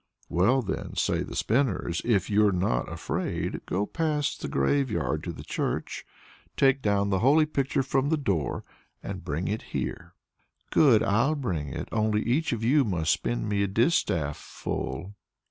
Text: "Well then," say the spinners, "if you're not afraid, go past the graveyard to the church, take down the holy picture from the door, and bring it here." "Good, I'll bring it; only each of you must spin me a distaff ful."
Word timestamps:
"Well 0.29 0.63
then," 0.63 0.95
say 0.95 1.21
the 1.21 1.35
spinners, 1.35 2.01
"if 2.03 2.27
you're 2.27 2.51
not 2.51 2.91
afraid, 2.91 3.63
go 3.67 3.85
past 3.85 4.41
the 4.41 4.47
graveyard 4.47 5.23
to 5.25 5.31
the 5.31 5.43
church, 5.43 6.07
take 6.57 6.81
down 6.81 7.11
the 7.11 7.19
holy 7.19 7.45
picture 7.45 7.83
from 7.83 8.09
the 8.09 8.17
door, 8.17 8.63
and 9.03 9.23
bring 9.23 9.47
it 9.47 9.61
here." 9.77 10.15
"Good, 10.71 11.03
I'll 11.03 11.35
bring 11.35 11.67
it; 11.69 11.87
only 11.91 12.23
each 12.23 12.51
of 12.51 12.63
you 12.63 12.83
must 12.83 13.11
spin 13.11 13.47
me 13.47 13.61
a 13.61 13.67
distaff 13.67 14.37
ful." 14.37 15.13